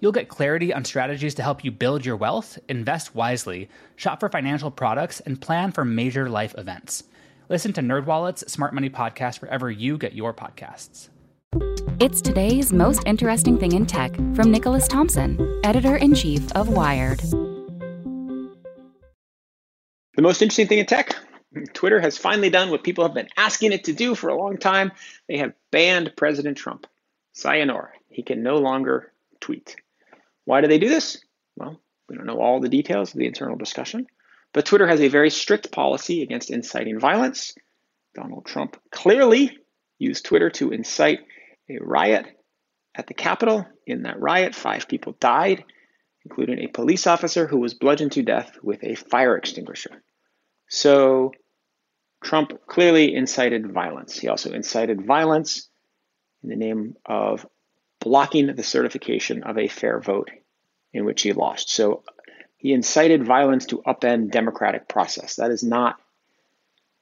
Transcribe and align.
You'll 0.00 0.12
get 0.12 0.28
clarity 0.28 0.72
on 0.72 0.86
strategies 0.86 1.34
to 1.34 1.42
help 1.42 1.62
you 1.62 1.70
build 1.70 2.06
your 2.06 2.16
wealth, 2.16 2.58
invest 2.68 3.14
wisely, 3.14 3.68
shop 3.96 4.20
for 4.20 4.30
financial 4.30 4.70
products, 4.70 5.20
and 5.20 5.38
plan 5.38 5.72
for 5.72 5.84
major 5.84 6.30
life 6.30 6.54
events. 6.56 7.04
Listen 7.50 7.74
to 7.74 7.82
NerdWallet's 7.82 8.50
Smart 8.50 8.72
Money 8.72 8.88
Podcast 8.88 9.42
wherever 9.42 9.70
you 9.70 9.98
get 9.98 10.14
your 10.14 10.32
podcasts. 10.32 11.10
It's 12.00 12.22
today's 12.22 12.72
most 12.72 13.02
interesting 13.04 13.58
thing 13.58 13.72
in 13.72 13.84
tech 13.84 14.16
from 14.34 14.50
Nicholas 14.50 14.88
Thompson, 14.88 15.60
editor 15.64 15.96
in 15.96 16.14
chief 16.14 16.50
of 16.52 16.70
Wired. 16.70 17.18
The 20.14 20.22
most 20.22 20.40
interesting 20.40 20.68
thing 20.68 20.78
in 20.78 20.86
tech 20.86 21.14
Twitter 21.74 22.00
has 22.00 22.16
finally 22.16 22.48
done 22.48 22.70
what 22.70 22.84
people 22.84 23.04
have 23.04 23.12
been 23.12 23.28
asking 23.36 23.72
it 23.72 23.84
to 23.84 23.92
do 23.92 24.14
for 24.14 24.30
a 24.30 24.36
long 24.36 24.56
time. 24.56 24.92
They 25.28 25.36
have 25.38 25.52
banned 25.70 26.14
President 26.16 26.56
Trump. 26.56 26.86
Sayonara. 27.32 27.90
He 28.08 28.22
can 28.22 28.42
no 28.42 28.56
longer 28.58 29.12
tweet. 29.40 29.76
Why 30.50 30.62
do 30.62 30.66
they 30.66 30.80
do 30.80 30.88
this? 30.88 31.16
Well, 31.54 31.80
we 32.08 32.16
don't 32.16 32.26
know 32.26 32.40
all 32.40 32.58
the 32.58 32.68
details 32.68 33.12
of 33.12 33.20
the 33.20 33.26
internal 33.28 33.56
discussion. 33.56 34.08
But 34.52 34.66
Twitter 34.66 34.88
has 34.88 35.00
a 35.00 35.06
very 35.06 35.30
strict 35.30 35.70
policy 35.70 36.24
against 36.24 36.50
inciting 36.50 36.98
violence. 36.98 37.54
Donald 38.16 38.46
Trump 38.46 38.76
clearly 38.90 39.56
used 40.00 40.24
Twitter 40.24 40.50
to 40.50 40.72
incite 40.72 41.20
a 41.68 41.78
riot 41.80 42.26
at 42.96 43.06
the 43.06 43.14
Capitol. 43.14 43.64
In 43.86 44.02
that 44.02 44.18
riot, 44.18 44.56
five 44.56 44.88
people 44.88 45.14
died, 45.20 45.62
including 46.24 46.58
a 46.58 46.66
police 46.66 47.06
officer 47.06 47.46
who 47.46 47.58
was 47.58 47.74
bludgeoned 47.74 48.10
to 48.12 48.24
death 48.24 48.58
with 48.60 48.82
a 48.82 48.96
fire 48.96 49.36
extinguisher. 49.36 50.02
So 50.68 51.30
Trump 52.24 52.66
clearly 52.66 53.14
incited 53.14 53.72
violence. 53.72 54.18
He 54.18 54.26
also 54.26 54.50
incited 54.50 55.06
violence 55.06 55.68
in 56.42 56.48
the 56.48 56.56
name 56.56 56.96
of 57.06 57.46
blocking 58.00 58.52
the 58.56 58.62
certification 58.64 59.44
of 59.44 59.58
a 59.58 59.68
fair 59.68 60.00
vote 60.00 60.30
in 60.92 61.04
which 61.04 61.22
he 61.22 61.32
lost. 61.32 61.70
So 61.70 62.02
he 62.56 62.72
incited 62.72 63.24
violence 63.24 63.66
to 63.66 63.78
upend 63.86 64.30
democratic 64.30 64.88
process. 64.88 65.36
That 65.36 65.50
is 65.50 65.62
not 65.62 65.96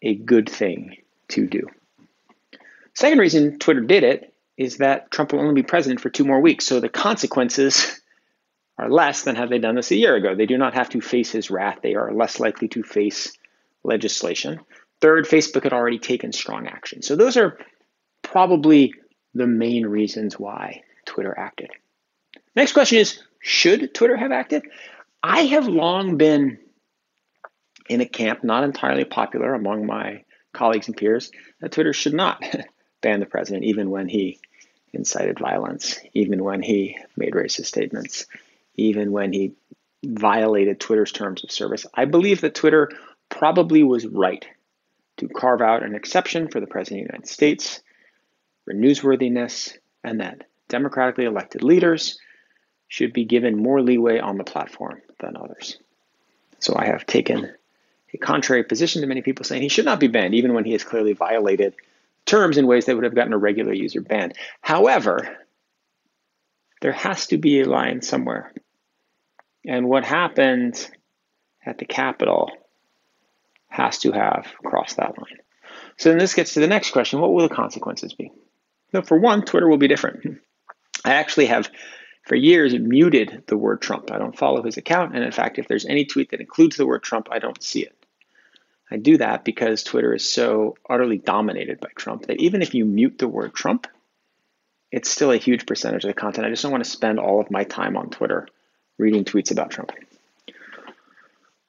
a 0.00 0.14
good 0.14 0.48
thing 0.48 0.96
to 1.28 1.46
do. 1.46 1.68
Second 2.94 3.18
reason 3.18 3.58
Twitter 3.58 3.80
did 3.80 4.04
it 4.04 4.34
is 4.56 4.78
that 4.78 5.10
Trump 5.10 5.32
will 5.32 5.40
only 5.40 5.54
be 5.54 5.62
president 5.62 6.00
for 6.00 6.10
two 6.10 6.24
more 6.24 6.40
weeks, 6.40 6.66
so 6.66 6.80
the 6.80 6.88
consequences 6.88 8.00
are 8.78 8.90
less 8.90 9.22
than 9.22 9.36
had 9.36 9.48
they 9.50 9.58
done 9.58 9.74
this 9.74 9.90
a 9.90 9.96
year 9.96 10.14
ago. 10.14 10.34
They 10.34 10.46
do 10.46 10.58
not 10.58 10.74
have 10.74 10.90
to 10.90 11.00
face 11.00 11.30
his 11.30 11.50
wrath. 11.50 11.78
They 11.82 11.94
are 11.94 12.12
less 12.12 12.40
likely 12.40 12.68
to 12.68 12.82
face 12.82 13.32
legislation. 13.84 14.60
Third, 15.00 15.26
Facebook 15.26 15.64
had 15.64 15.72
already 15.72 15.98
taken 15.98 16.32
strong 16.32 16.66
action. 16.66 17.02
So 17.02 17.16
those 17.16 17.36
are 17.36 17.58
probably 18.22 18.94
the 19.34 19.46
main 19.46 19.86
reasons 19.86 20.38
why 20.38 20.82
Twitter 21.06 21.36
acted. 21.36 21.70
Next 22.54 22.72
question 22.72 22.98
is 22.98 23.22
Should 23.42 23.92
Twitter 23.92 24.16
have 24.16 24.30
acted? 24.32 24.62
I 25.22 25.42
have 25.42 25.66
long 25.66 26.16
been 26.16 26.58
in 27.88 28.00
a 28.00 28.06
camp 28.06 28.44
not 28.44 28.64
entirely 28.64 29.04
popular 29.04 29.52
among 29.52 29.84
my 29.84 30.24
colleagues 30.52 30.86
and 30.86 30.96
peers 30.96 31.30
that 31.60 31.72
Twitter 31.72 31.92
should 31.92 32.14
not 32.14 32.42
ban 33.00 33.20
the 33.20 33.26
president, 33.26 33.64
even 33.64 33.90
when 33.90 34.08
he 34.08 34.38
incited 34.92 35.40
violence, 35.40 35.98
even 36.14 36.44
when 36.44 36.62
he 36.62 36.96
made 37.16 37.32
racist 37.32 37.66
statements, 37.66 38.26
even 38.76 39.10
when 39.10 39.32
he 39.32 39.54
violated 40.04 40.78
Twitter's 40.78 41.12
terms 41.12 41.42
of 41.42 41.50
service. 41.50 41.84
I 41.94 42.04
believe 42.04 42.42
that 42.42 42.54
Twitter 42.54 42.90
probably 43.28 43.82
was 43.82 44.06
right 44.06 44.46
to 45.16 45.28
carve 45.28 45.60
out 45.60 45.82
an 45.82 45.94
exception 45.96 46.48
for 46.48 46.60
the 46.60 46.66
President 46.66 47.02
of 47.02 47.08
the 47.08 47.12
United 47.14 47.28
States 47.28 47.82
for 48.64 48.72
newsworthiness, 48.72 49.76
and 50.04 50.20
that 50.20 50.46
democratically 50.68 51.24
elected 51.24 51.64
leaders 51.64 52.18
should 52.92 53.14
be 53.14 53.24
given 53.24 53.56
more 53.56 53.80
leeway 53.80 54.18
on 54.18 54.36
the 54.36 54.44
platform 54.44 55.00
than 55.18 55.34
others. 55.34 55.78
So 56.58 56.76
I 56.76 56.84
have 56.84 57.06
taken 57.06 57.50
a 58.12 58.18
contrary 58.18 58.64
position 58.64 59.00
to 59.00 59.06
many 59.06 59.22
people 59.22 59.46
saying 59.46 59.62
he 59.62 59.70
should 59.70 59.86
not 59.86 59.98
be 59.98 60.08
banned, 60.08 60.34
even 60.34 60.52
when 60.52 60.66
he 60.66 60.72
has 60.72 60.84
clearly 60.84 61.14
violated 61.14 61.74
terms 62.26 62.58
in 62.58 62.66
ways 62.66 62.84
that 62.84 62.94
would 62.94 63.04
have 63.04 63.14
gotten 63.14 63.32
a 63.32 63.38
regular 63.38 63.72
user 63.72 64.02
banned. 64.02 64.34
However, 64.60 65.38
there 66.82 66.92
has 66.92 67.28
to 67.28 67.38
be 67.38 67.62
a 67.62 67.64
line 67.64 68.02
somewhere. 68.02 68.52
And 69.66 69.88
what 69.88 70.04
happened 70.04 70.86
at 71.64 71.78
the 71.78 71.86
Capitol 71.86 72.50
has 73.68 74.00
to 74.00 74.12
have 74.12 74.52
crossed 74.62 74.98
that 74.98 75.16
line. 75.16 75.38
So 75.96 76.10
then 76.10 76.18
this 76.18 76.34
gets 76.34 76.52
to 76.54 76.60
the 76.60 76.66
next 76.66 76.90
question 76.90 77.22
what 77.22 77.32
will 77.32 77.48
the 77.48 77.54
consequences 77.54 78.12
be? 78.12 78.32
Now, 78.92 79.00
for 79.00 79.18
one, 79.18 79.46
Twitter 79.46 79.66
will 79.66 79.78
be 79.78 79.88
different. 79.88 80.42
I 81.06 81.14
actually 81.14 81.46
have 81.46 81.70
for 82.22 82.36
years 82.36 82.74
muted 82.78 83.44
the 83.46 83.56
word 83.56 83.82
Trump. 83.82 84.10
I 84.10 84.18
don't 84.18 84.38
follow 84.38 84.62
his 84.62 84.76
account. 84.76 85.14
And 85.14 85.24
in 85.24 85.32
fact, 85.32 85.58
if 85.58 85.68
there's 85.68 85.86
any 85.86 86.04
tweet 86.04 86.30
that 86.30 86.40
includes 86.40 86.76
the 86.76 86.86
word 86.86 87.02
Trump, 87.02 87.28
I 87.30 87.38
don't 87.38 87.62
see 87.62 87.82
it. 87.82 87.96
I 88.90 88.96
do 88.96 89.16
that 89.18 89.44
because 89.44 89.82
Twitter 89.82 90.14
is 90.14 90.30
so 90.30 90.76
utterly 90.88 91.18
dominated 91.18 91.80
by 91.80 91.88
Trump 91.96 92.26
that 92.26 92.40
even 92.40 92.62
if 92.62 92.74
you 92.74 92.84
mute 92.84 93.18
the 93.18 93.28
word 93.28 93.54
Trump, 93.54 93.86
it's 94.90 95.10
still 95.10 95.32
a 95.32 95.38
huge 95.38 95.66
percentage 95.66 96.04
of 96.04 96.08
the 96.08 96.14
content. 96.14 96.46
I 96.46 96.50
just 96.50 96.62
don't 96.62 96.72
want 96.72 96.84
to 96.84 96.90
spend 96.90 97.18
all 97.18 97.40
of 97.40 97.50
my 97.50 97.64
time 97.64 97.96
on 97.96 98.10
Twitter 98.10 98.46
reading 98.98 99.24
tweets 99.24 99.50
about 99.50 99.70
Trump. 99.70 99.92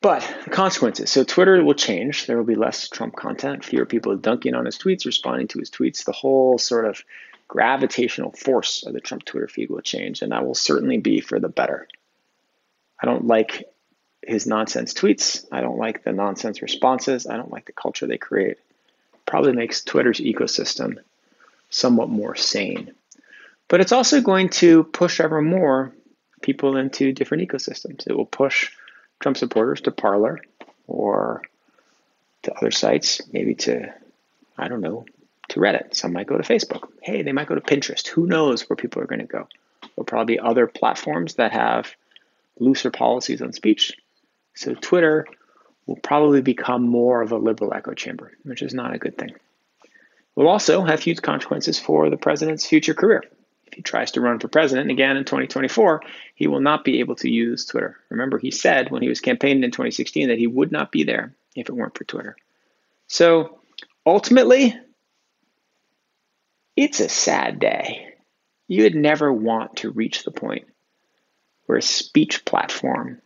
But 0.00 0.26
the 0.44 0.50
consequences. 0.50 1.10
So 1.10 1.24
Twitter 1.24 1.62
will 1.62 1.74
change. 1.74 2.26
There 2.26 2.38
will 2.38 2.44
be 2.44 2.54
less 2.54 2.88
Trump 2.88 3.14
content, 3.14 3.66
fewer 3.66 3.84
people 3.84 4.16
dunking 4.16 4.54
on 4.54 4.64
his 4.64 4.78
tweets, 4.78 5.04
responding 5.04 5.48
to 5.48 5.58
his 5.58 5.70
tweets. 5.70 6.04
The 6.06 6.12
whole 6.12 6.56
sort 6.56 6.86
of 6.86 7.04
gravitational 7.50 8.30
force 8.30 8.84
of 8.86 8.92
the 8.92 9.00
Trump 9.00 9.24
Twitter 9.24 9.48
feed 9.48 9.70
will 9.70 9.80
change, 9.80 10.22
and 10.22 10.30
that 10.30 10.46
will 10.46 10.54
certainly 10.54 10.98
be 10.98 11.20
for 11.20 11.40
the 11.40 11.48
better. 11.48 11.88
I 13.02 13.06
don't 13.06 13.26
like 13.26 13.64
his 14.22 14.46
nonsense 14.46 14.94
tweets. 14.94 15.44
I 15.50 15.60
don't 15.60 15.76
like 15.76 16.04
the 16.04 16.12
nonsense 16.12 16.62
responses. 16.62 17.26
I 17.26 17.36
don't 17.36 17.50
like 17.50 17.64
the 17.64 17.72
culture 17.72 18.06
they 18.06 18.18
create. 18.18 18.58
Probably 19.26 19.52
makes 19.52 19.82
Twitter's 19.82 20.20
ecosystem 20.20 20.98
somewhat 21.70 22.08
more 22.08 22.36
sane. 22.36 22.92
But 23.66 23.80
it's 23.80 23.90
also 23.90 24.20
going 24.20 24.50
to 24.60 24.84
push 24.84 25.18
ever 25.18 25.42
more 25.42 25.92
people 26.42 26.76
into 26.76 27.12
different 27.12 27.48
ecosystems. 27.48 28.06
It 28.06 28.16
will 28.16 28.26
push 28.26 28.70
Trump 29.18 29.36
supporters 29.36 29.80
to 29.82 29.90
Parler 29.90 30.40
or 30.86 31.42
to 32.44 32.54
other 32.54 32.70
sites, 32.70 33.20
maybe 33.32 33.56
to, 33.56 33.92
I 34.56 34.68
don't 34.68 34.82
know, 34.82 35.04
to 35.50 35.60
Reddit. 35.60 35.94
Some 35.94 36.12
might 36.12 36.26
go 36.26 36.36
to 36.36 36.42
Facebook. 36.42 36.88
Hey, 37.02 37.22
they 37.22 37.32
might 37.32 37.48
go 37.48 37.54
to 37.54 37.60
Pinterest. 37.60 38.06
Who 38.08 38.26
knows 38.26 38.68
where 38.68 38.76
people 38.76 39.02
are 39.02 39.06
going 39.06 39.20
to 39.20 39.26
go? 39.26 39.48
There'll 39.82 40.04
probably 40.04 40.36
be 40.36 40.40
other 40.40 40.66
platforms 40.66 41.34
that 41.34 41.52
have 41.52 41.94
looser 42.58 42.90
policies 42.90 43.42
on 43.42 43.52
speech. 43.52 43.96
So 44.54 44.74
Twitter 44.74 45.26
will 45.86 45.96
probably 45.96 46.42
become 46.42 46.88
more 46.88 47.22
of 47.22 47.32
a 47.32 47.36
liberal 47.36 47.74
echo 47.74 47.94
chamber, 47.94 48.32
which 48.44 48.62
is 48.62 48.74
not 48.74 48.94
a 48.94 48.98
good 48.98 49.18
thing. 49.18 49.30
It 49.30 49.38
will 50.36 50.48
also 50.48 50.82
have 50.82 51.00
huge 51.00 51.22
consequences 51.22 51.78
for 51.78 52.08
the 52.10 52.16
president's 52.16 52.66
future 52.66 52.94
career. 52.94 53.24
If 53.66 53.74
he 53.74 53.82
tries 53.82 54.12
to 54.12 54.20
run 54.20 54.38
for 54.38 54.48
president 54.48 54.90
again 54.90 55.16
in 55.16 55.24
2024, 55.24 56.02
he 56.34 56.46
will 56.46 56.60
not 56.60 56.84
be 56.84 57.00
able 57.00 57.16
to 57.16 57.30
use 57.30 57.64
Twitter. 57.64 57.96
Remember, 58.08 58.38
he 58.38 58.50
said 58.50 58.90
when 58.90 59.02
he 59.02 59.08
was 59.08 59.20
campaigning 59.20 59.64
in 59.64 59.70
2016 59.70 60.28
that 60.28 60.38
he 60.38 60.46
would 60.46 60.72
not 60.72 60.92
be 60.92 61.04
there 61.04 61.32
if 61.54 61.68
it 61.68 61.74
weren't 61.74 61.96
for 61.96 62.04
Twitter. 62.04 62.36
So 63.06 63.60
ultimately, 64.06 64.76
it's 66.76 67.00
a 67.00 67.08
sad 67.08 67.58
day. 67.58 68.14
You 68.68 68.84
would 68.84 68.94
never 68.94 69.32
want 69.32 69.76
to 69.78 69.90
reach 69.90 70.24
the 70.24 70.30
point 70.30 70.66
where 71.66 71.78
a 71.78 71.82
speech 71.82 72.44
platform 72.44 73.20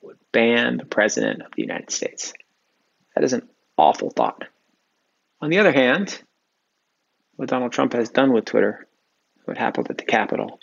would 0.00 0.18
ban 0.32 0.76
the 0.78 0.84
President 0.84 1.42
of 1.42 1.52
the 1.54 1.62
United 1.62 1.90
States. 1.90 2.32
That 3.14 3.24
is 3.24 3.32
an 3.32 3.48
awful 3.76 4.10
thought. 4.10 4.44
On 5.40 5.50
the 5.50 5.58
other 5.58 5.72
hand, 5.72 6.22
what 7.36 7.48
Donald 7.48 7.72
Trump 7.72 7.92
has 7.92 8.10
done 8.10 8.32
with 8.32 8.44
Twitter, 8.44 8.86
what 9.44 9.58
happened 9.58 9.90
at 9.90 9.98
the 9.98 10.04
Capitol, 10.04 10.60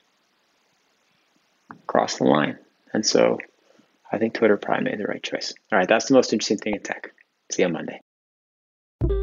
crossed 1.86 2.20
the 2.20 2.26
line. 2.26 2.58
And 2.94 3.06
so 3.06 3.40
I 4.12 4.18
think 4.18 4.34
Twitter 4.34 4.58
probably 4.58 4.86
made 4.86 5.00
the 5.00 5.06
right 5.06 5.22
choice. 5.22 5.54
All 5.72 5.78
right, 5.78 5.88
that's 5.88 6.08
the 6.08 6.14
most 6.14 6.34
interesting 6.34 6.58
thing 6.58 6.76
in 6.76 6.82
tech. 6.82 7.12
See 7.52 7.62
you 7.62 7.68
on 7.68 7.74
Monday. 7.74 8.02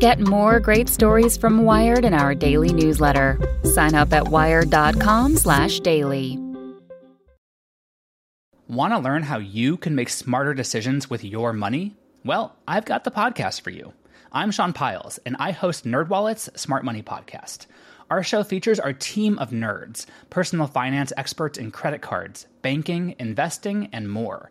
Get 0.00 0.20
more 0.20 0.58
great 0.58 0.88
stories 0.88 1.37
from 1.37 1.64
Wired 1.64 2.05
in 2.05 2.14
our 2.14 2.34
daily 2.34 2.73
newsletter. 2.73 3.38
Sign 3.62 3.94
up 3.94 4.12
at 4.12 4.28
wired.com/daily. 4.28 6.38
Want 8.69 8.94
to 8.94 8.99
learn 8.99 9.23
how 9.23 9.38
you 9.38 9.76
can 9.76 9.94
make 9.94 10.08
smarter 10.08 10.55
decisions 10.55 11.08
with 11.08 11.23
your 11.23 11.52
money? 11.52 11.94
Well, 12.25 12.56
I've 12.67 12.84
got 12.84 13.05
the 13.05 13.12
podcast 13.12 13.61
for 13.61 13.70
you. 13.70 13.93
I'm 14.32 14.50
Sean 14.50 14.73
Pyles, 14.73 15.19
and 15.25 15.37
I 15.38 15.52
host 15.52 15.84
NerdWallet's 15.84 16.61
Smart 16.61 16.84
Money 16.84 17.02
Podcast. 17.02 17.67
Our 18.11 18.22
show 18.22 18.43
features 18.43 18.81
our 18.81 18.93
team 18.93 19.38
of 19.38 19.50
nerds, 19.50 20.06
personal 20.31 20.67
finance 20.67 21.12
experts 21.17 21.58
in 21.58 21.70
credit 21.70 22.02
cards, 22.02 22.46
banking, 22.62 23.14
investing, 23.19 23.88
and 23.93 24.11
more. 24.11 24.50